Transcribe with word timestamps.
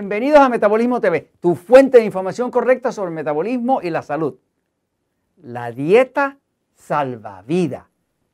Bienvenidos 0.00 0.40
a 0.40 0.48
Metabolismo 0.48 0.98
TV, 0.98 1.30
tu 1.40 1.54
fuente 1.54 1.98
de 1.98 2.06
información 2.06 2.50
correcta 2.50 2.90
sobre 2.90 3.10
el 3.10 3.14
metabolismo 3.14 3.82
y 3.82 3.90
la 3.90 4.00
salud. 4.00 4.34
La 5.42 5.72
dieta 5.72 6.38
salvavidas. 6.74 7.84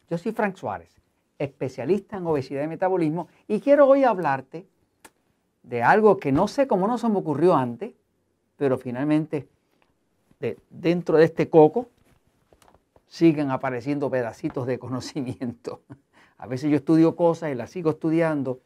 Yo 0.09 0.17
soy 0.17 0.31
Frank 0.31 0.55
Suárez, 0.55 0.95
especialista 1.41 2.19
en 2.19 2.27
obesidad 2.29 2.63
y 2.63 2.69
metabolismo, 2.69 3.27
y 3.49 3.59
quiero 3.59 3.89
hoy 3.89 4.05
hablarte 4.05 4.65
de 5.65 5.83
algo 5.83 6.19
que 6.19 6.31
no 6.31 6.47
sé 6.47 6.69
cómo 6.69 6.87
no 6.87 6.99
se 6.99 7.09
me 7.09 7.19
ocurrió 7.19 7.57
antes, 7.57 7.95
pero 8.57 8.79
finalmente 8.79 9.49
dentro 10.71 11.17
de 11.17 11.25
este 11.25 11.51
coco 11.51 11.89
siguen 13.09 13.51
apareciendo 13.51 14.09
pedacitos 14.09 14.69
de 14.69 14.79
conocimiento. 14.79 15.81
A 16.39 16.47
veces 16.47 16.71
yo 16.71 16.77
estudio 16.77 17.17
cosas 17.17 17.51
y 17.51 17.57
las 17.57 17.71
sigo 17.71 17.91
estudiando 17.91 18.61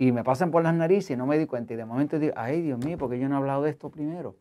y 0.00 0.12
me 0.12 0.24
pasan 0.24 0.50
por 0.50 0.62
las 0.62 0.72
narices 0.72 1.10
y 1.10 1.16
no 1.16 1.26
me 1.26 1.36
di 1.36 1.44
cuenta. 1.44 1.74
Y 1.74 1.76
de 1.76 1.84
momento 1.84 2.18
digo, 2.18 2.32
ay 2.34 2.62
Dios 2.62 2.82
mío, 2.82 2.96
porque 2.96 3.18
yo 3.18 3.28
no 3.28 3.34
he 3.34 3.38
hablado 3.38 3.64
de 3.64 3.70
esto 3.70 3.90
primero? 3.90 4.34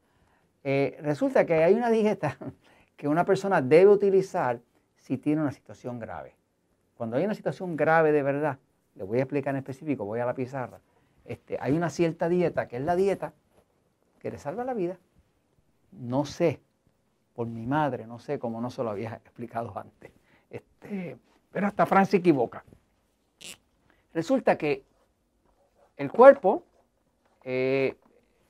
Eh, 0.64 0.98
resulta 1.02 1.46
que 1.46 1.66
hay 1.66 1.74
una 1.74 1.90
dieta 1.90 2.38
que 2.96 3.10
una 3.10 3.26
persona 3.26 3.62
debe 3.62 3.92
utilizar 3.92 4.62
si 4.96 5.18
tiene 5.18 5.42
una 5.42 5.52
situación 5.52 6.00
grave. 6.00 6.34
Cuando 6.96 7.18
hay 7.18 7.26
una 7.26 7.36
situación 7.36 7.76
grave 7.76 8.14
de 8.14 8.24
verdad, 8.24 8.58
le 8.96 9.04
voy 9.04 9.20
a 9.20 9.24
explicar 9.24 9.54
en 9.54 9.58
específico, 9.58 10.06
voy 10.06 10.22
a 10.22 10.26
la 10.26 10.34
pizarra, 10.34 10.80
este, 11.26 11.58
hay 11.60 11.74
una 11.74 11.90
cierta 11.90 12.30
dieta 12.30 12.70
que 12.70 12.78
es 12.78 12.84
la 12.84 12.96
dieta 12.96 13.34
que 14.20 14.32
le 14.32 14.38
salva 14.38 14.64
la 14.64 14.74
vida. 14.74 14.98
No 15.92 16.24
sé, 16.24 16.62
por 17.36 17.48
mi 17.48 17.68
madre, 17.68 18.08
no 18.08 18.18
sé 18.20 18.40
cómo 18.40 18.62
no 18.62 18.70
se 18.70 18.82
lo 18.82 18.92
había 18.92 19.16
explicado 19.16 19.78
antes. 19.78 20.14
Este, 20.50 21.18
pero 21.52 21.68
hasta 21.68 21.86
Fran 21.86 22.06
se 22.06 22.16
equivoca. 22.16 22.64
Resulta 24.14 24.58
que 24.58 24.89
el 26.00 26.12
cuerpo, 26.12 26.64
eh, 27.44 27.98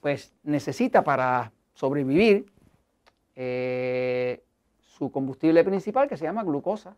pues 0.01 0.31
necesita 0.43 1.03
para 1.03 1.51
sobrevivir 1.73 2.45
eh, 3.35 4.43
su 4.79 5.11
combustible 5.11 5.63
principal 5.63 6.07
que 6.07 6.15
se 6.15 6.25
llama 6.25 6.43
glucosa. 6.43 6.95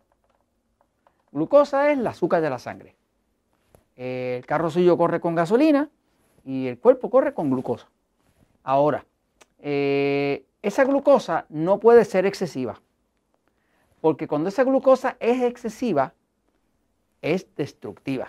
Glucosa 1.32 1.90
es 1.90 1.98
el 1.98 2.06
azúcar 2.06 2.42
de 2.42 2.50
la 2.50 2.58
sangre. 2.58 2.94
el 3.96 4.44
carro 4.44 4.70
suyo 4.70 4.98
corre 4.98 5.20
con 5.20 5.34
gasolina 5.34 5.88
y 6.44 6.66
el 6.66 6.78
cuerpo 6.78 7.08
corre 7.08 7.32
con 7.32 7.50
glucosa. 7.50 7.88
Ahora, 8.62 9.06
eh, 9.58 10.44
esa 10.60 10.84
glucosa 10.84 11.46
no 11.48 11.80
puede 11.80 12.04
ser 12.04 12.26
excesiva, 12.26 12.80
porque 14.02 14.28
cuando 14.28 14.50
esa 14.50 14.64
glucosa 14.64 15.16
es 15.18 15.42
excesiva, 15.42 16.12
es 17.22 17.46
destructiva. 17.56 18.28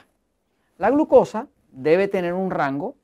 La 0.77 0.89
glucosa 0.89 1.47
debe 1.73 2.07
tener 2.07 2.33
un 2.33 2.51
rango, 2.51 2.95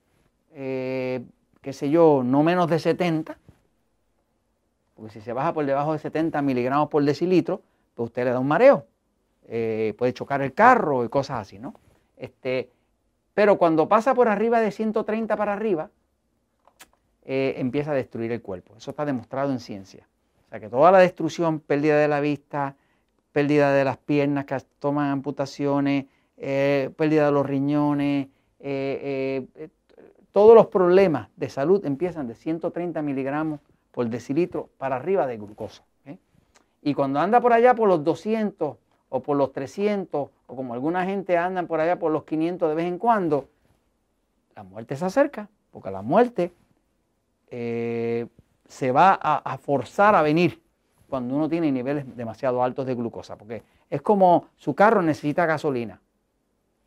eh, 0.54 1.24
qué 1.62 1.74
sé 1.74 1.90
yo, 1.90 2.22
no 2.24 2.44
menos 2.44 2.70
de 2.70 2.80
70, 2.80 3.38
porque 4.96 5.12
si 5.14 5.22
se 5.22 5.34
baja 5.34 5.54
por 5.54 5.66
debajo 5.66 5.94
de 5.94 6.00
70 6.00 6.42
miligramos 6.42 6.90
por 6.90 7.04
decilitro, 7.04 7.62
pues 7.96 8.08
usted 8.08 8.26
le 8.26 8.32
da 8.32 8.40
un 8.40 8.48
mareo. 8.48 8.86
Eh, 9.48 9.96
puede 9.98 10.14
chocar 10.14 10.42
el 10.42 10.54
carro 10.54 11.04
y 11.04 11.10
cosas 11.10 11.40
así, 11.40 11.58
¿no? 11.58 11.74
Este, 12.18 12.70
pero 13.34 13.58
cuando 13.58 13.88
pasa 13.88 14.14
por 14.14 14.28
arriba 14.28 14.60
de 14.60 14.72
130 14.72 15.36
para 15.36 15.54
arriba, 15.54 15.90
eh, 17.26 17.56
empieza 17.58 17.92
a 17.92 17.96
destruir 17.96 18.32
el 18.32 18.42
cuerpo. 18.42 18.76
Eso 18.78 18.92
está 18.92 19.06
demostrado 19.06 19.52
en 19.52 19.60
ciencia. 19.60 20.08
O 20.46 20.50
sea 20.50 20.60
que 20.60 20.70
toda 20.70 20.92
la 20.92 21.00
destrucción, 21.00 21.60
pérdida 21.60 21.98
de 21.98 22.08
la 22.08 22.20
vista, 22.20 22.76
pérdida 23.32 23.72
de 23.72 23.86
las 23.86 23.98
piernas 23.98 24.46
que 24.46 24.58
toman 24.80 25.10
amputaciones, 25.10 26.06
pérdida 26.36 27.26
de 27.26 27.32
los 27.32 27.46
riñones, 27.46 28.28
todos 30.32 30.56
los 30.56 30.68
problemas 30.68 31.30
de 31.38 31.50
salud 31.50 31.86
empiezan 31.86 32.28
de 32.28 32.36
130 32.36 33.02
miligramos 33.02 33.62
por 33.92 34.08
decilitro 34.10 34.70
para 34.78 34.98
arriba 34.98 35.28
de 35.28 35.38
glucosa. 35.38 35.84
Y 36.82 36.94
cuando 36.94 37.20
anda 37.20 37.42
por 37.42 37.54
allá 37.54 37.76
por 37.76 37.90
los 37.90 38.04
200 38.04 38.78
o 39.10 39.20
por 39.22 39.38
los 39.38 39.52
300 39.52 40.30
o 40.48 40.56
como 40.56 40.74
alguna 40.74 41.06
gente 41.06 41.38
anda 41.38 41.64
por 41.64 41.80
allá 41.80 42.00
por 42.00 42.12
los 42.12 42.24
500 42.24 42.70
de 42.70 42.76
vez 42.76 42.86
en 42.86 42.98
cuando, 42.98 43.50
la 44.56 44.64
muerte 44.64 44.96
se 44.96 45.06
acerca, 45.06 45.50
porque 45.72 45.92
la 45.92 46.02
muerte 46.02 46.52
eh, 47.50 48.28
se 48.68 48.92
va 48.92 49.14
a, 49.22 49.58
forzar 49.58 50.16
a 50.16 50.22
venir 50.22 50.62
cuando 51.08 51.36
uno 51.36 51.50
tiene 51.50 51.72
niveles 51.72 52.16
demasiado 52.16 52.64
altos 52.64 52.86
de 52.86 52.94
glucosa, 52.94 53.36
porque 53.36 53.64
es 53.90 54.02
como 54.02 54.48
su 54.56 54.76
carro 54.76 55.02
necesita 55.02 55.46
gasolina, 55.46 56.00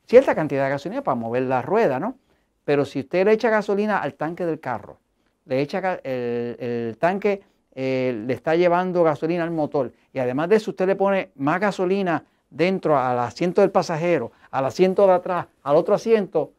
cierta 0.07 0.35
cantidad 0.35 0.65
de 0.65 0.71
gasolina 0.71 1.03
para 1.03 1.15
mover 1.15 1.43
la 1.43 1.63
rueda, 1.63 1.99
¿no? 1.99 2.17
Pero 2.65 2.85
si 2.85 3.01
usted 3.01 3.25
le 3.25 3.33
echa 3.33 3.51
gasolina 3.51 3.99
al 3.99 4.15
tanque 4.15 4.47
del 4.47 4.61
carro, 4.61 4.99
le 5.47 5.61
echa 5.61 6.01
el, 6.05 6.97
tanque, 6.99 7.43
eh, 7.75 8.23
le 8.27 8.35
está 8.35 8.55
llevando 8.55 9.03
gasolina 9.03 9.43
al 9.43 9.51
motor 9.51 9.93
y 10.13 10.19
además 10.19 10.49
de 10.49 10.57
eso 10.57 10.71
usted 10.71 10.87
le 10.87 10.97
pone 10.97 11.31
más 11.37 11.61
gasolina 11.61 12.25
dentro 12.51 12.99
al 12.99 13.19
asiento 13.19 13.63
del 13.63 13.71
pasajero, 13.71 14.33
al 14.51 14.67
asiento 14.67 15.07
de 15.07 15.15
atrás, 15.15 15.47
al 15.63 15.77
otro 15.77 15.95
asiento, 15.95 16.53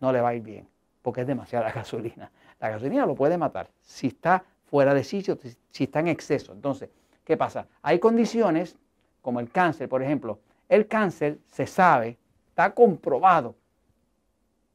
no 0.00 0.12
le 0.12 0.20
va 0.20 0.30
a 0.30 0.34
ir 0.34 0.42
bien, 0.42 0.68
porque 1.02 1.20
es 1.22 1.26
demasiada 1.26 1.70
gasolina. 1.74 2.30
La 2.58 2.70
gasolina 2.70 3.06
lo 3.06 3.14
puede 3.14 3.36
matar 3.36 3.68
si 3.82 4.08
está 4.08 4.42
fuera 4.64 4.94
de 4.94 5.04
sitio, 5.04 5.38
si 5.70 5.84
está 5.84 6.00
en 6.00 6.08
exceso. 6.08 6.52
Entonces, 6.52 6.88
¿qué 7.24 7.36
pasa? 7.36 7.66
Hay 7.82 7.98
condiciones 7.98 8.76
como 9.22 9.40
el 9.40 9.50
cáncer, 9.50 9.88
por 9.88 10.02
ejemplo. 10.02 10.40
El 10.68 10.88
cáncer 10.88 11.38
se 11.46 11.66
sabe, 11.66 12.16
está 12.56 12.72
comprobado 12.72 13.54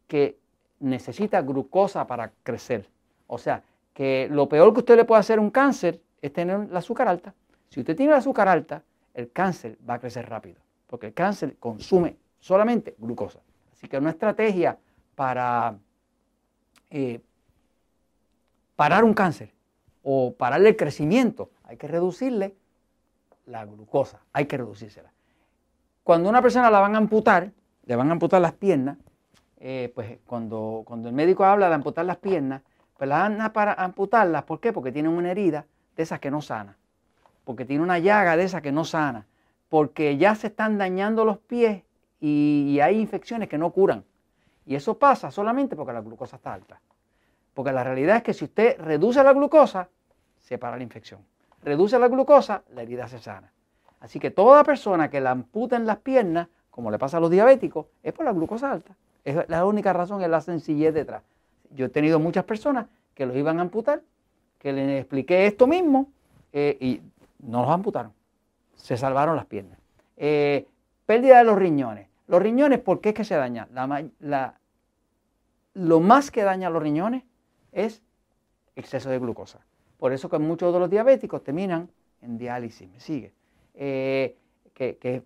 que 0.07 0.37
necesita 0.81 1.41
glucosa 1.41 2.05
para 2.05 2.31
crecer. 2.43 2.87
O 3.25 3.39
sea, 3.39 3.63
que 3.91 4.27
lo 4.29 4.47
peor 4.47 4.71
que 4.71 4.81
usted 4.81 4.97
le 4.97 5.03
puede 5.03 5.21
hacer 5.21 5.39
a 5.39 5.41
un 5.41 5.49
cáncer 5.49 5.99
es 6.21 6.31
tener 6.31 6.59
el 6.69 6.77
azúcar 6.77 7.07
alta. 7.07 7.33
Si 7.69 7.79
usted 7.79 7.95
tiene 7.95 8.11
el 8.11 8.19
azúcar 8.19 8.47
alta, 8.47 8.83
el 9.15 9.31
cáncer 9.31 9.79
va 9.89 9.95
a 9.95 9.99
crecer 9.99 10.29
rápido, 10.29 10.61
porque 10.85 11.07
el 11.07 11.13
cáncer 11.15 11.57
consume 11.57 12.17
solamente 12.39 12.93
glucosa. 12.99 13.39
Así 13.73 13.87
que 13.87 13.97
una 13.97 14.11
estrategia 14.11 14.77
para 15.15 15.75
eh, 16.91 17.19
parar 18.75 19.03
un 19.03 19.15
cáncer 19.15 19.51
o 20.03 20.35
pararle 20.35 20.69
el 20.69 20.75
crecimiento, 20.75 21.49
hay 21.63 21.77
que 21.77 21.87
reducirle 21.87 22.53
la 23.47 23.65
glucosa, 23.65 24.21
hay 24.33 24.45
que 24.45 24.57
reducírsela. 24.57 25.11
Cuando 26.03 26.29
una 26.29 26.43
persona 26.43 26.69
la 26.69 26.79
van 26.79 26.93
a 26.93 26.99
amputar, 26.99 27.51
le 27.85 27.95
van 27.95 28.09
a 28.09 28.13
amputar 28.13 28.41
las 28.41 28.53
piernas, 28.53 28.97
eh, 29.57 29.91
pues 29.93 30.19
cuando, 30.25 30.83
cuando 30.85 31.09
el 31.09 31.15
médico 31.15 31.45
habla 31.45 31.69
de 31.69 31.75
amputar 31.75 32.05
las 32.05 32.17
piernas, 32.17 32.61
pues 32.97 33.07
la 33.09 33.27
van 33.27 33.53
para 33.53 33.73
amputarlas, 33.73 34.43
¿por 34.43 34.59
qué? 34.59 34.73
Porque 34.73 34.91
tienen 34.91 35.11
una 35.11 35.31
herida 35.31 35.65
de 35.95 36.03
esas 36.03 36.19
que 36.19 36.31
no 36.31 36.41
sana 36.41 36.77
porque 37.43 37.65
tiene 37.65 37.83
una 37.83 37.99
llaga 37.99 38.37
de 38.37 38.43
esa 38.43 38.61
que 38.61 38.71
no 38.71 38.85
sana, 38.85 39.27
porque 39.69 40.17
ya 40.17 40.35
se 40.35 40.47
están 40.47 40.77
dañando 40.77 41.25
los 41.25 41.37
pies 41.39 41.83
y, 42.19 42.79
hay 42.81 42.99
infecciones 42.99 43.49
que 43.49 43.57
no 43.57 43.71
curan. 43.71 44.05
Y 44.65 44.75
eso 44.75 44.97
pasa 44.97 45.31
solamente 45.31 45.75
porque 45.75 45.93
la 45.93 46.01
glucosa 46.01 46.35
está 46.35 46.53
alta. 46.53 46.81
Porque 47.53 47.71
la 47.71 47.83
realidad 47.83 48.17
es 48.17 48.23
que 48.23 48.33
si 48.33 48.45
usted 48.45 48.79
reduce 48.79 49.23
la 49.23 49.33
glucosa, 49.33 49.89
se 50.39 50.57
para 50.57 50.77
la 50.77 50.83
infección. 50.83 51.25
Reduce 51.63 51.97
la 51.97 52.07
glucosa, 52.07 52.63
la 52.73 52.83
herida 52.83 53.07
se 53.07 53.19
sana. 53.19 53.51
Así 53.99 54.19
que 54.19 54.31
toda 54.31 54.63
persona 54.63 55.09
que 55.09 55.19
la 55.19 55.31
en 55.31 55.85
las 55.85 55.97
piernas, 55.97 56.47
como 56.71 56.89
le 56.89 56.97
pasa 56.97 57.17
a 57.17 57.19
los 57.19 57.29
diabéticos, 57.29 57.85
es 58.01 58.13
por 58.13 58.25
la 58.25 58.31
glucosa 58.31 58.71
alta. 58.71 58.95
Es 59.23 59.47
la 59.49 59.65
única 59.65 59.93
razón, 59.93 60.23
es 60.23 60.29
la 60.29 60.41
sencillez 60.41 60.93
detrás. 60.93 61.21
Yo 61.69 61.85
he 61.85 61.89
tenido 61.89 62.19
muchas 62.19 62.45
personas 62.45 62.87
que 63.13 63.25
los 63.25 63.35
iban 63.35 63.59
a 63.59 63.61
amputar, 63.61 64.01
que 64.57 64.73
les 64.73 65.01
expliqué 65.01 65.45
esto 65.45 65.67
mismo 65.67 66.07
eh, 66.53 66.77
y 66.79 67.01
no 67.39 67.61
los 67.61 67.69
amputaron. 67.69 68.13
Se 68.75 68.97
salvaron 68.97 69.35
las 69.35 69.45
piernas. 69.45 69.77
Eh, 70.17 70.67
pérdida 71.05 71.37
de 71.37 71.43
los 71.43 71.57
riñones. 71.57 72.07
Los 72.27 72.41
riñones, 72.41 72.79
¿por 72.79 73.01
qué 73.01 73.09
es 73.09 73.15
que 73.15 73.25
se 73.25 73.35
dañan? 73.35 73.67
lo 75.73 75.99
más 75.99 76.31
que 76.31 76.43
daña 76.43 76.67
a 76.67 76.71
los 76.71 76.81
riñones 76.81 77.23
es 77.71 78.01
exceso 78.75 79.09
de 79.09 79.19
glucosa. 79.19 79.59
Por 79.97 80.13
eso 80.13 80.29
que 80.29 80.39
muchos 80.39 80.73
de 80.73 80.79
los 80.79 80.89
diabéticos 80.89 81.43
terminan 81.43 81.89
en 82.21 82.37
diálisis. 82.37 82.89
¿Me 82.89 82.99
sigue? 82.99 83.33
Eh, 83.75 84.35
que, 84.73 85.23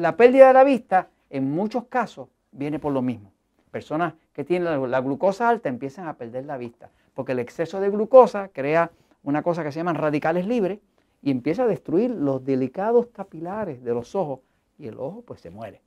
la 0.00 0.16
pérdida 0.16 0.48
de 0.48 0.54
la 0.54 0.64
vista 0.64 1.08
en 1.28 1.50
muchos 1.50 1.84
casos 1.84 2.28
viene 2.52 2.78
por 2.78 2.92
lo 2.92 3.02
mismo. 3.02 3.32
Personas 3.70 4.14
que 4.32 4.44
tienen 4.44 4.90
la, 4.90 5.00
glucosa 5.00 5.48
alta 5.48 5.68
empiezan 5.68 6.08
a 6.08 6.14
perder 6.14 6.46
la 6.46 6.56
vista, 6.56 6.90
porque 7.14 7.32
el 7.32 7.38
exceso 7.38 7.80
de 7.80 7.90
glucosa 7.90 8.48
crea 8.48 8.90
una 9.22 9.42
cosa 9.42 9.62
que 9.62 9.70
se 9.70 9.78
llaman 9.78 9.96
radicales 9.96 10.46
libres, 10.46 10.80
y 11.22 11.30
empieza 11.30 11.64
a 11.64 11.66
destruir 11.66 12.10
los 12.10 12.42
delicados 12.44 13.08
capilares 13.08 13.84
de 13.84 13.92
los 13.92 14.14
ojos 14.14 14.40
y 14.78 14.86
el 14.86 14.98
ojo 14.98 15.22
pues 15.26 15.42
se 15.42 15.50
muere. 15.50 15.82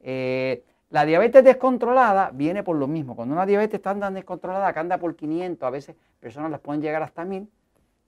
Eh, 0.00 0.62
la 0.90 1.04
diabetes 1.04 1.42
descontrolada 1.42 2.30
viene 2.32 2.62
por 2.62 2.76
lo 2.76 2.86
mismo. 2.86 3.16
Cuando 3.16 3.34
una 3.34 3.46
diabetes 3.46 3.74
está 3.74 3.98
tan 3.98 4.14
descontrolada 4.14 4.72
que 4.72 4.78
anda 4.78 4.98
por 4.98 5.16
500, 5.16 5.66
a 5.66 5.70
veces 5.70 5.96
personas 6.20 6.52
las 6.52 6.60
pueden 6.60 6.80
llegar 6.80 7.02
hasta 7.02 7.24
1000 7.24 7.48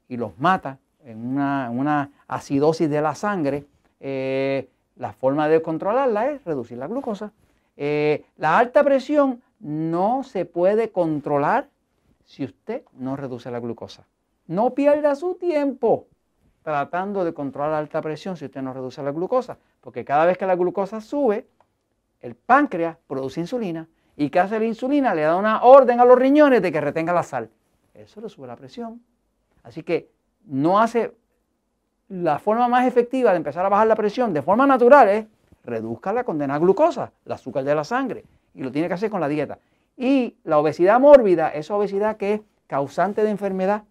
y 0.08 0.16
los 0.16 0.38
mata 0.38 0.78
en 1.04 1.37
una, 1.37 2.12
acidosis 2.28 2.88
de 2.88 3.02
la 3.02 3.16
sangre. 3.16 3.64
Eh, 3.99 4.69
la 4.98 5.12
forma 5.12 5.48
de 5.48 5.62
controlarla 5.62 6.30
es 6.30 6.44
reducir 6.44 6.76
la 6.76 6.88
glucosa. 6.88 7.32
Eh, 7.76 8.26
la 8.36 8.58
alta 8.58 8.82
presión 8.82 9.40
no 9.60 10.24
se 10.24 10.44
puede 10.44 10.90
controlar 10.90 11.68
si 12.24 12.44
usted 12.44 12.82
no 12.92 13.16
reduce 13.16 13.50
la 13.50 13.60
glucosa. 13.60 14.06
No 14.46 14.74
pierda 14.74 15.14
su 15.14 15.34
tiempo 15.34 16.06
tratando 16.62 17.24
de 17.24 17.32
controlar 17.32 17.70
la 17.70 17.78
alta 17.78 18.02
presión 18.02 18.36
si 18.36 18.44
usted 18.44 18.60
no 18.60 18.72
reduce 18.72 19.02
la 19.02 19.12
glucosa, 19.12 19.56
porque 19.80 20.04
cada 20.04 20.26
vez 20.26 20.36
que 20.36 20.46
la 20.46 20.56
glucosa 20.56 21.00
sube, 21.00 21.46
el 22.20 22.34
páncreas 22.34 22.98
produce 23.06 23.40
insulina 23.40 23.88
y 24.16 24.30
¿qué 24.30 24.40
hace 24.40 24.58
la 24.58 24.64
insulina? 24.64 25.14
Le 25.14 25.22
da 25.22 25.36
una 25.36 25.62
orden 25.62 26.00
a 26.00 26.04
los 26.04 26.18
riñones 26.18 26.60
de 26.60 26.72
que 26.72 26.80
retenga 26.80 27.12
la 27.12 27.22
sal. 27.22 27.48
Eso 27.94 28.20
le 28.20 28.28
sube 28.28 28.48
la 28.48 28.56
presión. 28.56 29.00
Así 29.62 29.82
que 29.82 30.10
no 30.44 30.80
hace 30.80 31.14
la 32.08 32.38
forma 32.38 32.69
más 32.69 32.87
efectiva 32.87 33.31
de 33.31 33.37
empezar 33.37 33.64
a 33.64 33.69
bajar 33.69 33.87
la 33.87 33.96
presión 33.96 34.32
de 34.32 34.43
forma 34.43 34.66
natural 34.66 35.08
es 35.08 35.26
reduzca 35.64 36.12
la 36.12 36.25
condenada 36.25 36.58
glucosa, 36.58 37.12
el 37.26 37.32
azúcar 37.32 37.64
de 37.64 37.75
la 37.75 37.84
sangre, 37.84 38.25
y 38.55 38.62
lo 38.62 38.72
tiene 38.72 38.88
que 38.88 38.94
hacer 38.94 39.10
con 39.10 39.20
la 39.20 39.28
dieta. 39.28 39.58
Y 39.96 40.37
la 40.44 40.58
obesidad 40.58 40.99
mórbida, 40.99 41.49
esa 41.49 41.75
obesidad 41.75 42.16
que 42.16 42.34
es 42.34 42.40
causante 42.66 43.22
de 43.22 43.31
enfermedad, 43.31 43.82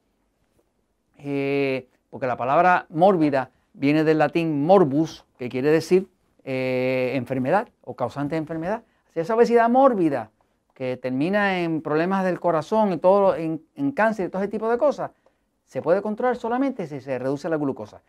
eh, 1.20 1.88
porque 2.10 2.28
la 2.28 2.38
palabra 2.38 2.88
mórbida 2.90 3.52
viene 3.74 4.04
del 4.04 4.18
latín 4.18 4.66
morbus, 4.66 5.26
que 5.38 5.50
quiere 5.50 5.70
decir 5.70 6.08
eh, 6.44 7.12
enfermedad 7.16 7.68
o 7.84 7.96
causante 7.96 8.36
de 8.36 8.40
enfermedad. 8.40 8.84
Esa 9.14 9.36
obesidad 9.36 9.70
mórbida 9.70 10.32
que 10.74 10.98
termina 10.98 11.60
en 11.60 11.82
problemas 11.82 12.24
del 12.24 12.40
corazón, 12.40 12.92
en, 12.94 13.00
todo, 13.00 13.36
en, 13.36 13.62
en 13.76 13.92
cáncer 13.92 14.28
y 14.28 14.30
todo 14.30 14.42
ese 14.42 14.52
tipo 14.52 14.70
de 14.70 14.78
cosas, 14.78 15.12
se 15.68 15.82
puede 15.82 16.02
controlar 16.02 16.38
solamente 16.38 16.88
si 16.88 17.00
se 17.02 17.20
reduce 17.20 17.50
la 17.50 17.58
glucosa. 17.58 18.02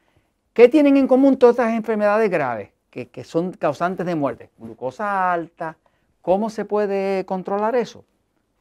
¿Qué 0.53 0.69
tienen 0.69 0.97
en 0.97 1.07
común 1.07 1.37
todas 1.37 1.57
estas 1.57 1.75
enfermedades 1.75 2.31
graves 2.31 2.71
que, 2.91 3.09
que 3.09 3.25
son 3.25 3.53
causantes 3.53 4.07
de 4.07 4.15
muerte? 4.15 4.51
Glucosa 4.59 5.33
alta. 5.33 5.77
¿Cómo 6.23 6.51
se 6.51 6.65
puede 6.65 7.27
controlar 7.27 7.77
eso? 7.77 8.05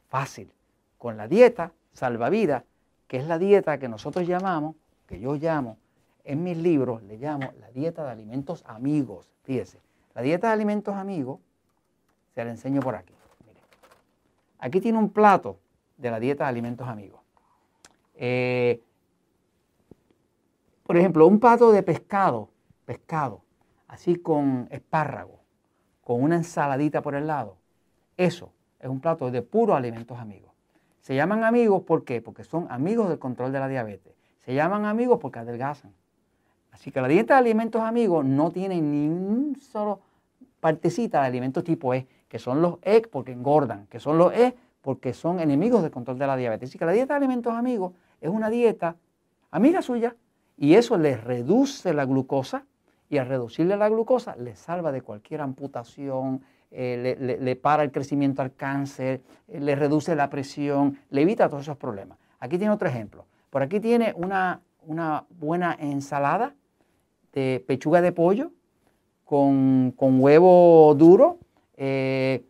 Fácil. 0.08 0.52
Con 0.98 1.16
la 1.16 1.28
dieta 1.28 1.72
salvavidas, 1.92 2.64
que 3.06 3.16
es 3.18 3.26
la 3.26 3.38
dieta 3.38 3.78
que 3.78 3.88
nosotros 3.88 4.26
llamamos, 4.26 4.76
que 5.06 5.18
yo 5.18 5.34
llamo, 5.34 5.78
en 6.24 6.42
mis 6.42 6.56
libros 6.58 7.02
le 7.04 7.16
llamo 7.16 7.52
la 7.58 7.70
dieta 7.70 8.04
de 8.04 8.10
alimentos 8.10 8.62
amigos. 8.66 9.28
Fíjese, 9.44 9.78
la 10.14 10.22
dieta 10.22 10.48
de 10.48 10.52
alimentos 10.52 10.94
amigos, 10.94 11.40
se 12.34 12.44
la 12.44 12.50
enseño 12.50 12.80
por 12.80 12.94
aquí. 12.94 13.14
Aquí 14.58 14.80
tiene 14.80 14.98
un 14.98 15.10
plato 15.10 15.58
de 15.96 16.10
la 16.10 16.20
dieta 16.20 16.44
de 16.44 16.50
alimentos 16.50 16.86
amigos. 16.86 17.20
Eh, 18.16 18.82
por 20.88 20.96
ejemplo, 20.96 21.26
un 21.26 21.38
plato 21.38 21.70
de 21.70 21.82
pescado, 21.82 22.48
pescado, 22.86 23.42
así 23.88 24.16
con 24.16 24.68
espárrago, 24.70 25.40
con 26.00 26.22
una 26.22 26.36
ensaladita 26.36 27.02
por 27.02 27.14
el 27.14 27.26
lado. 27.26 27.58
Eso 28.16 28.54
es 28.80 28.88
un 28.88 28.98
plato 28.98 29.30
de 29.30 29.42
puros 29.42 29.76
alimentos 29.76 30.18
amigos. 30.18 30.50
Se 31.02 31.14
llaman 31.14 31.44
amigos. 31.44 31.82
Porque 31.86 32.22
son 32.42 32.68
amigos 32.70 33.10
del 33.10 33.18
control 33.18 33.52
de 33.52 33.60
la 33.60 33.68
diabetes. 33.68 34.14
Se 34.38 34.54
llaman 34.54 34.86
amigos 34.86 35.18
porque 35.20 35.40
adelgazan. 35.40 35.92
Así 36.70 36.90
que 36.90 37.02
la 37.02 37.08
dieta 37.08 37.34
de 37.34 37.40
alimentos 37.40 37.82
amigos 37.82 38.24
no 38.24 38.50
tiene 38.50 38.80
ni 38.80 39.08
un 39.08 39.58
solo 39.60 40.00
partecita 40.58 41.20
de 41.20 41.26
alimentos 41.26 41.64
tipo 41.64 41.92
E, 41.92 42.06
que 42.28 42.38
son 42.38 42.62
los 42.62 42.78
E 42.80 43.02
porque 43.02 43.32
engordan, 43.32 43.88
que 43.88 44.00
son 44.00 44.16
los 44.16 44.32
E 44.32 44.56
porque 44.80 45.12
son 45.12 45.38
enemigos 45.38 45.82
del 45.82 45.90
control 45.90 46.18
de 46.18 46.26
la 46.26 46.34
diabetes. 46.38 46.70
Así 46.70 46.78
que 46.78 46.86
la 46.86 46.92
dieta 46.92 47.12
de 47.12 47.18
alimentos 47.18 47.52
amigos 47.52 47.92
es 48.22 48.30
una 48.30 48.48
dieta 48.48 48.96
amiga 49.50 49.82
suya 49.82 50.16
y 50.58 50.74
eso 50.74 50.98
le 50.98 51.16
reduce 51.16 51.94
la 51.94 52.04
glucosa 52.04 52.66
y 53.08 53.18
al 53.18 53.28
reducirle 53.28 53.76
la 53.76 53.88
glucosa 53.88 54.36
le 54.36 54.56
salva 54.56 54.92
de 54.92 55.02
cualquier 55.02 55.40
amputación, 55.40 56.42
eh, 56.70 57.38
le, 57.40 57.56
para 57.56 57.82
el 57.84 57.92
crecimiento 57.92 58.42
al 58.42 58.54
cáncer, 58.54 59.22
eh, 59.46 59.60
le 59.60 59.74
reduce 59.76 60.14
la 60.14 60.28
presión, 60.28 60.98
le 61.10 61.22
evita 61.22 61.48
todos 61.48 61.62
esos 61.62 61.76
problemas. 61.76 62.18
Aquí 62.40 62.58
tiene 62.58 62.74
otro 62.74 62.88
ejemplo. 62.88 63.24
Por 63.50 63.62
aquí 63.62 63.80
tiene 63.80 64.12
una, 64.16 64.60
una 64.82 65.24
buena 65.30 65.76
ensalada 65.78 66.54
de 67.32 67.64
pechuga 67.66 68.02
de 68.02 68.12
pollo 68.12 68.50
con, 69.24 69.94
huevo 69.98 70.94
duro 70.94 71.38
eh, 71.76 72.44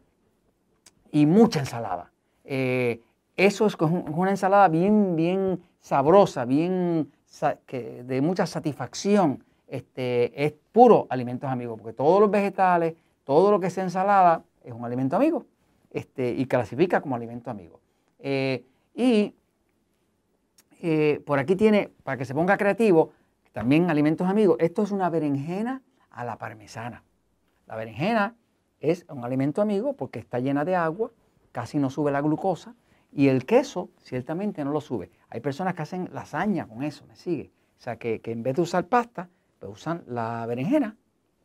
y 1.12 1.26
mucha 1.26 1.60
ensalada. 1.60 2.10
eso 2.44 3.66
es 3.66 3.76
una 3.78 4.30
ensalada 4.30 4.68
bien, 4.68 5.14
bien 5.14 5.60
sabrosa, 5.78 6.44
bien 6.44 7.12
de 7.70 8.20
mucha 8.22 8.46
satisfacción. 8.46 9.44
Este, 9.66 10.44
es 10.44 10.54
puro 10.72 11.06
alimentos 11.10 11.50
amigos, 11.50 11.78
porque 11.78 11.92
todos 11.92 12.20
los 12.20 12.30
vegetales, 12.30 12.94
todo 13.24 13.50
lo 13.50 13.60
que 13.60 13.68
sea 13.68 13.84
ensalada 13.84 14.42
es 14.64 14.72
un 14.72 14.84
alimento 14.84 15.16
amigo 15.16 15.44
este, 15.90 16.30
y 16.30 16.46
clasifica 16.46 17.00
como 17.00 17.16
alimento 17.16 17.50
amigo. 17.50 17.80
Eh, 18.18 18.64
y 18.94 19.34
eh, 20.80 21.20
por 21.26 21.38
aquí 21.38 21.54
tiene, 21.54 21.90
para 22.02 22.16
que 22.16 22.24
se 22.24 22.34
ponga 22.34 22.56
creativo, 22.56 23.12
también 23.52 23.90
alimentos 23.90 24.26
amigos, 24.26 24.56
esto 24.60 24.82
es 24.82 24.90
una 24.90 25.10
berenjena 25.10 25.82
a 26.10 26.24
la 26.24 26.36
parmesana. 26.36 27.02
La 27.66 27.76
berenjena 27.76 28.36
es 28.80 29.04
un 29.08 29.24
alimento 29.24 29.60
amigo 29.60 29.92
porque 29.94 30.18
está 30.18 30.38
llena 30.38 30.64
de 30.64 30.76
agua, 30.76 31.10
casi 31.52 31.78
no 31.78 31.90
sube 31.90 32.10
la 32.10 32.20
glucosa, 32.20 32.74
y 33.12 33.28
el 33.28 33.46
queso 33.46 33.90
ciertamente 34.02 34.64
no 34.64 34.72
lo 34.72 34.80
sube. 34.80 35.10
Hay 35.30 35.40
personas 35.40 35.74
que 35.74 35.82
hacen 35.82 36.08
lasaña 36.12 36.66
con 36.66 36.82
eso, 36.82 37.06
¿me 37.06 37.16
sigue? 37.16 37.50
O 37.78 37.80
sea, 37.80 37.96
que, 37.96 38.20
en 38.24 38.42
vez 38.42 38.56
de 38.56 38.62
usar 38.62 38.86
pasta, 38.86 39.28
pues 39.58 39.72
usan 39.72 40.02
la 40.06 40.44
berenjena 40.46 40.96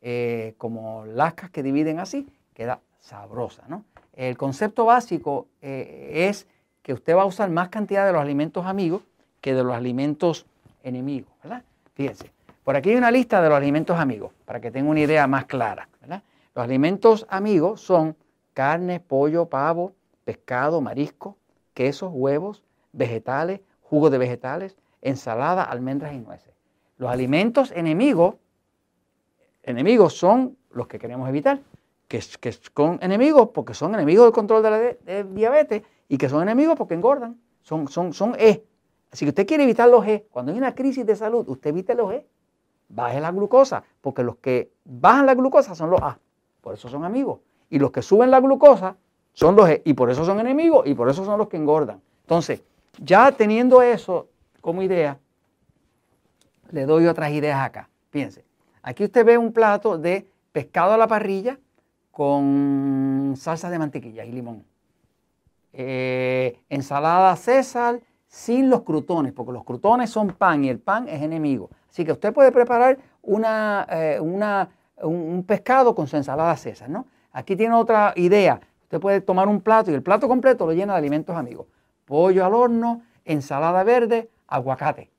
eh, 0.02 0.54
como 0.58 1.04
lascas 1.06 1.50
que 1.50 1.62
dividen 1.62 1.98
así, 1.98 2.26
queda 2.54 2.80
sabrosa, 2.98 3.64
¿no? 3.68 3.84
El 4.12 4.36
concepto 4.36 4.84
básico 4.84 5.48
eh, 5.60 6.28
es 6.28 6.46
que 6.82 6.92
usted 6.92 7.16
va 7.16 7.22
a 7.22 7.26
usar 7.26 7.50
más 7.50 7.68
cantidad 7.68 8.06
de 8.06 8.12
los 8.12 8.20
alimentos 8.20 8.66
amigos 8.66 9.02
que 9.40 9.54
de 9.54 9.64
los 9.64 9.74
alimentos 9.74 10.46
enemigos. 10.82 11.32
Fíjense, 11.94 12.30
por 12.62 12.76
aquí 12.76 12.90
hay 12.90 12.96
una 12.96 13.10
lista 13.10 13.42
de 13.42 13.48
los 13.48 13.56
alimentos 13.56 13.98
amigos, 13.98 14.32
para 14.44 14.60
que 14.60 14.70
tenga 14.70 14.90
una 14.90 15.00
idea 15.00 15.26
más 15.26 15.46
clara. 15.46 15.88
Los 16.54 16.64
alimentos 16.64 17.26
amigos 17.28 17.80
son 17.80 18.16
carne, 18.52 19.00
pollo, 19.00 19.46
pavo, 19.46 19.92
pescado, 20.24 20.80
marisco, 20.80 21.36
quesos, 21.74 22.10
huevos, 22.12 22.62
vegetales, 22.92 23.60
jugo 23.82 24.10
de 24.10 24.18
vegetales, 24.18 24.76
ensalada, 25.02 25.62
almendras 25.62 26.14
y 26.14 26.18
nueces. 26.18 26.54
Los 26.96 27.10
alimentos 27.10 27.72
enemigos, 27.72 28.36
enemigos 29.62 30.14
son 30.14 30.56
los 30.70 30.86
que 30.86 30.98
queremos 30.98 31.28
evitar, 31.28 31.60
que, 32.08 32.20
son 32.20 32.98
enemigos 33.02 33.50
porque 33.52 33.74
son 33.74 33.94
enemigos 33.94 34.26
del 34.26 34.32
control 34.32 34.62
de 34.62 34.70
la 35.04 35.24
diabetes 35.24 35.82
y 36.08 36.16
que 36.16 36.28
son 36.28 36.42
enemigos 36.42 36.76
porque 36.76 36.94
engordan, 36.94 37.40
son, 37.62 37.88
son, 37.88 38.12
son 38.12 38.34
E. 38.38 38.64
Así 39.10 39.24
que 39.24 39.30
usted 39.30 39.46
quiere 39.46 39.64
evitar 39.64 39.88
los 39.88 40.06
E. 40.06 40.26
Cuando 40.30 40.52
hay 40.52 40.58
una 40.58 40.74
crisis 40.74 41.04
de 41.06 41.16
salud, 41.16 41.48
usted 41.48 41.70
evite 41.70 41.94
los 41.94 42.12
E. 42.12 42.26
Baje 42.88 43.20
la 43.20 43.32
glucosa, 43.32 43.82
porque 44.00 44.22
los 44.22 44.36
que 44.36 44.72
bajan 44.84 45.26
la 45.26 45.34
glucosa 45.34 45.74
son 45.74 45.90
los 45.90 46.00
A. 46.02 46.18
Por 46.60 46.74
eso 46.74 46.88
son 46.88 47.04
amigos. 47.04 47.40
Y 47.70 47.78
los 47.78 47.90
que 47.90 48.02
suben 48.02 48.30
la 48.30 48.40
glucosa 48.40 48.96
son 49.34 49.54
los, 49.56 49.68
y 49.84 49.92
por 49.94 50.10
eso 50.10 50.24
son 50.24 50.40
enemigos 50.40 50.86
y 50.86 50.94
por 50.94 51.10
eso 51.10 51.24
son 51.24 51.38
los 51.38 51.48
que 51.48 51.58
engordan. 51.58 52.00
Entonces, 52.22 52.62
ya 52.98 53.30
teniendo 53.32 53.82
eso 53.82 54.28
como 54.60 54.82
idea, 54.82 55.18
le 56.70 56.86
doy 56.86 57.06
otras 57.06 57.30
ideas 57.32 57.60
acá. 57.60 57.90
Fíjense, 58.10 58.44
aquí 58.82 59.04
usted 59.04 59.24
ve 59.26 59.36
un 59.36 59.52
plato 59.52 59.98
de 59.98 60.26
pescado 60.52 60.92
a 60.92 60.96
la 60.96 61.06
parrilla 61.06 61.58
con 62.10 63.34
salsa 63.36 63.68
de 63.68 63.78
mantequilla 63.78 64.24
y 64.24 64.32
limón. 64.32 64.64
Eh, 65.72 66.60
ensalada 66.68 67.34
César 67.34 68.00
sin 68.28 68.70
los 68.70 68.82
crutones, 68.82 69.32
porque 69.32 69.52
los 69.52 69.64
crutones 69.64 70.10
son 70.10 70.28
pan 70.28 70.64
y 70.64 70.68
el 70.68 70.78
pan 70.78 71.08
es 71.08 71.22
enemigo. 71.22 71.70
Así 71.90 72.04
que 72.04 72.12
usted 72.12 72.32
puede 72.32 72.52
preparar 72.52 72.98
una, 73.22 73.86
eh, 73.90 74.18
una, 74.20 74.68
un, 75.02 75.44
pescado 75.44 75.94
con 75.94 76.06
su 76.06 76.16
ensalada 76.16 76.56
César, 76.56 76.88
¿no? 76.88 77.06
Aquí 77.32 77.56
tiene 77.56 77.74
otra 77.74 78.12
idea. 78.16 78.60
Usted 78.94 79.02
puede 79.02 79.20
tomar 79.20 79.48
un 79.48 79.60
plato 79.60 79.90
y 79.90 79.94
el 79.94 80.04
plato 80.04 80.28
completo 80.28 80.66
lo 80.66 80.72
llena 80.72 80.92
de 80.92 81.00
alimentos 81.00 81.34
amigos. 81.34 81.66
Pollo 82.04 82.46
al 82.46 82.54
horno, 82.54 83.02
ensalada 83.24 83.82
verde, 83.82 84.30
aguacate. 84.46 85.10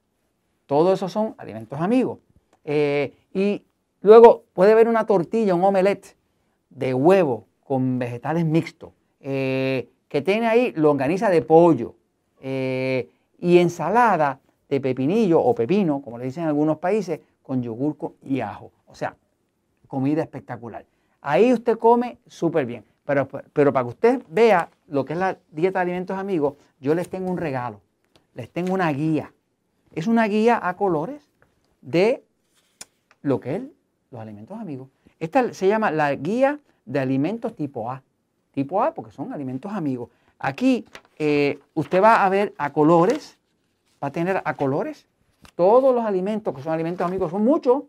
Todo 0.66 0.94
eso 0.94 1.10
son 1.10 1.36
alimentos 1.38 1.78
amigos. 1.82 2.20
Eh, 2.64 3.14
y 3.34 3.66
luego 4.00 4.46
puede 4.54 4.72
haber 4.72 4.88
una 4.88 5.06
tortilla, 5.06 5.56
un 5.56 5.64
omelette 5.66 6.16
de 6.70 6.94
huevo 6.94 7.48
con 7.66 8.00
vegetales 8.00 8.46
mixtos, 8.46 8.92
eh, 9.20 9.90
que 10.08 10.22
tiene 10.22 10.48
ahí 10.48 10.72
longaniza 10.78 11.30
de 11.30 11.42
pollo 11.42 11.96
eh, 12.40 13.10
y 13.40 13.58
ensalada 13.58 14.40
de 14.70 14.80
pepinillo 14.80 15.42
o 15.42 15.54
pepino, 15.54 16.02
como 16.02 16.18
le 16.18 16.24
dicen 16.24 16.44
en 16.44 16.48
algunos 16.48 16.78
países, 16.78 17.20
con 17.42 17.62
yogur 17.62 17.98
y 18.24 18.40
ajo. 18.40 18.72
O 18.86 18.96
sea, 18.96 19.18
comida 19.86 20.22
espectacular. 20.22 20.86
Ahí 21.20 21.52
usted 21.52 21.78
come 21.78 22.20
súper 22.26 22.66
bien. 22.66 22.86
Pero, 23.06 23.28
para 23.28 23.84
que 23.84 23.90
usted 23.90 24.24
vea 24.30 24.70
lo 24.88 25.06
que 25.06 25.14
es 25.14 25.20
la 25.20 25.38
dieta 25.52 25.80
de 25.80 25.84
alimentos 25.84 26.18
amigos, 26.18 26.56
yo 26.80 26.96
les 26.96 27.08
tengo 27.08 27.30
un 27.30 27.38
regalo. 27.38 27.80
Les 28.34 28.50
tengo 28.50 28.74
una 28.74 28.92
guía. 28.92 29.32
Es 29.94 30.08
una 30.08 30.26
guía 30.28 30.60
a 30.62 30.76
colores 30.76 31.30
de 31.82 32.24
lo 33.22 33.40
que 33.40 33.56
es 33.58 33.62
los 34.10 34.20
alimentos 34.20 34.60
amigos. 34.60 34.90
Esta 35.20 35.54
se 35.54 35.68
llama 35.68 35.92
la 35.92 36.14
guía 36.16 36.60
de 36.86 37.00
alimentos 37.00 37.56
tipo 37.56 37.92
A. 37.92 38.02
tipo 38.52 38.82
A, 38.84 38.94
porque 38.94 39.12
son 39.12 39.32
alimentos 39.32 39.72
amigos. 39.72 40.10
Aquí 40.40 40.86
eh, 41.18 41.60
usted 41.76 42.02
va 42.02 42.26
a 42.26 42.30
ver 42.30 42.54
a 42.58 42.74
colores, 42.74 43.38
va 44.04 44.08
a 44.08 44.12
tener 44.12 44.42
a 44.44 44.54
colores. 44.56 45.06
Todos 45.56 45.94
los 45.94 46.04
alimentos 46.04 46.56
que 46.56 46.64
son 46.64 46.74
alimentos 46.74 47.06
amigos 47.06 47.30
son 47.30 47.44
muchos, 47.44 47.84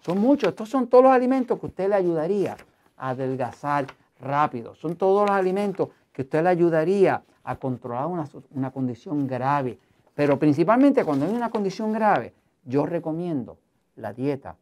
son 0.00 0.18
muchos. 0.18 0.50
Estos 0.50 0.68
son 0.68 0.86
todos 0.86 1.04
los 1.04 1.12
alimentos 1.12 1.58
que 1.58 1.66
usted 1.66 1.88
le 1.88 1.96
ayudaría 1.96 2.56
a 2.96 3.10
adelgazar 3.10 3.86
rápido. 4.24 4.74
Son 4.74 4.96
todos 4.96 5.28
los 5.28 5.36
alimentos 5.36 5.90
que 6.12 6.22
usted 6.22 6.42
le 6.42 6.48
ayudaría 6.48 7.22
a 7.44 7.56
controlar 7.56 8.06
una, 8.06 8.28
una 8.50 8.70
condición 8.70 9.26
grave. 9.26 9.78
Pero 10.14 10.38
principalmente 10.38 11.04
cuando 11.04 11.26
hay 11.26 11.32
una 11.32 11.50
condición 11.50 11.92
grave, 11.92 12.32
yo 12.64 12.86
recomiendo 12.86 13.58
la 13.96 14.12
dieta 14.12 14.56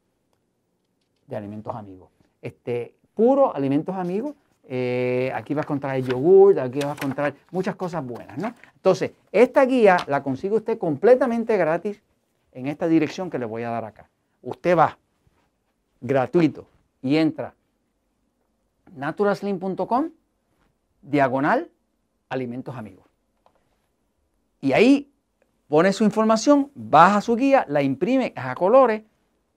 de 1.27 1.37
alimentos 1.37 1.75
amigos. 1.75 2.11
Este, 2.41 2.95
puro 3.15 3.55
alimentos 3.55 3.95
amigos. 3.95 4.35
Eh, 4.65 5.33
aquí 5.35 5.55
vas 5.55 5.65
a 5.65 5.67
encontrar 5.67 5.97
el 5.97 6.07
yogur, 6.07 6.59
aquí 6.59 6.79
vas 6.79 6.91
a 6.91 6.93
encontrar 6.93 7.35
muchas 7.51 7.75
cosas 7.77 8.05
buenas. 8.05 8.39
¿no? 8.39 8.55
Entonces, 8.75 9.13
esta 9.31 9.65
guía 9.65 9.97
la 10.07 10.23
consigue 10.23 10.55
usted 10.55 10.79
completamente 10.79 11.57
gratis 11.57 12.01
en 12.53 12.69
esta 12.69 12.87
dirección 12.87 13.29
que 13.29 13.39
le 13.39 13.45
voy 13.45 13.63
a 13.63 13.71
dar 13.71 13.85
acá. 13.85 14.09
Usted 14.43 14.77
va 14.77 14.99
gratuito 16.01 16.67
y 17.01 17.17
entra 17.17 17.55
naturaslim.com 18.95 20.11
diagonal 21.03 21.71
alimentos 22.29 22.77
amigos. 22.77 23.07
Y 24.61 24.73
ahí 24.73 25.11
pone 25.69 25.93
su 25.93 26.05
información, 26.05 26.71
baja 26.75 27.21
su 27.21 27.37
guía, 27.37 27.65
la 27.69 27.83
imprime 27.83 28.33
a 28.37 28.55
colores 28.55 29.03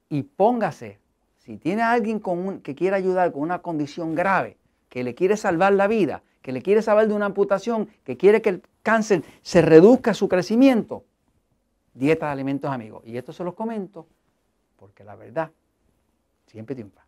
y 0.10 0.24
póngase. 0.24 1.00
Si 1.38 1.58
tiene 1.58 1.84
alguien 1.84 2.20
con 2.20 2.62
que 2.62 2.74
quiere 2.74 2.96
ayudar 2.96 3.32
con 3.32 3.44
una 3.44 3.62
condición 3.62 4.15
grave, 4.15 4.58
que 4.89 5.04
le 5.04 5.13
quiere 5.13 5.38
salvar 5.38 5.74
la 5.74 5.88
vida, 5.88 6.24
que 6.42 6.51
le 6.51 6.62
quiere 6.62 6.82
salvar 6.82 7.08
de 7.08 7.13
una 7.13 7.27
amputación, 7.27 7.89
que 8.04 8.18
quiere 8.18 8.42
que 8.42 8.50
el 8.50 8.63
cáncer 8.82 9.24
se 9.42 9.62
reduzca 9.62 10.13
su 10.13 10.27
crecimiento, 10.27 11.04
dieta 11.94 12.27
de 12.27 12.32
alimentos 12.32 12.72
amigos. 12.72 13.04
Y 13.06 13.18
esto 13.18 13.34
se 13.34 13.44
los 13.44 13.54
comento 13.54 14.08
porque 14.77 15.04
la 15.04 15.15
verdad 15.15 15.51
siempre 16.48 16.75
triunfa. 16.75 17.06